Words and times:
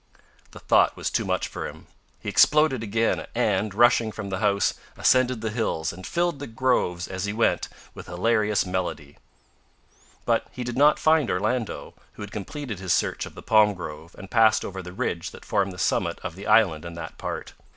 The 0.49 0.57
thought 0.57 0.97
was 0.97 1.11
too 1.11 1.25
much 1.25 1.47
for 1.47 1.67
him. 1.67 1.85
He 2.19 2.27
exploded 2.27 2.81
again, 2.81 3.27
and, 3.35 3.71
rushing 3.71 4.11
from 4.11 4.29
the 4.29 4.39
house, 4.39 4.73
ascended 4.97 5.41
the 5.41 5.51
hills, 5.51 5.93
and 5.93 6.07
filled 6.07 6.39
the 6.39 6.47
groves 6.47 7.07
as 7.07 7.25
he 7.25 7.33
went 7.33 7.69
with 7.93 8.07
hilarious 8.07 8.65
melody. 8.65 9.19
But 10.25 10.47
he 10.51 10.63
did 10.63 10.75
not 10.75 10.97
find 10.97 11.29
Orlando, 11.29 11.93
who 12.13 12.23
had 12.23 12.31
completed 12.31 12.79
his 12.79 12.93
search 12.93 13.27
of 13.27 13.35
the 13.35 13.43
palm 13.43 13.75
grove 13.75 14.15
and 14.17 14.31
passed 14.31 14.65
over 14.65 14.81
the 14.81 14.91
ridge 14.91 15.29
that 15.29 15.45
formed 15.45 15.71
the 15.71 15.77
summit 15.77 16.17
of 16.23 16.33
the 16.35 16.47
island 16.47 16.83
in 16.83 16.95
that 16.95 17.19
part. 17.19 17.53